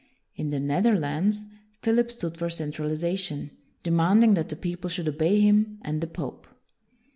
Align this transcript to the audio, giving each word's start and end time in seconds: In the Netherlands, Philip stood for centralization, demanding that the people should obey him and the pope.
In 0.35 0.49
the 0.49 0.59
Netherlands, 0.59 1.43
Philip 1.83 2.09
stood 2.09 2.35
for 2.35 2.49
centralization, 2.49 3.51
demanding 3.83 4.33
that 4.33 4.49
the 4.49 4.55
people 4.55 4.89
should 4.89 5.07
obey 5.07 5.39
him 5.41 5.77
and 5.83 6.01
the 6.01 6.07
pope. 6.07 6.47